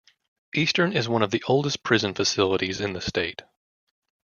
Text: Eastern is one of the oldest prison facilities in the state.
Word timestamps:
Eastern 0.55 0.93
is 0.93 1.07
one 1.07 1.21
of 1.21 1.29
the 1.29 1.43
oldest 1.47 1.83
prison 1.83 2.11
facilities 2.15 2.81
in 2.81 2.93
the 2.93 3.01
state. 3.01 3.43